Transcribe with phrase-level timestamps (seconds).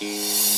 [0.00, 0.49] Yeah.